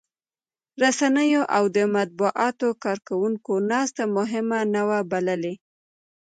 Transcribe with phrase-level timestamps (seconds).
[0.81, 5.53] رسنيو او د مطبوعاتو کارکوونکو ناسته مهمه نه وه بللې.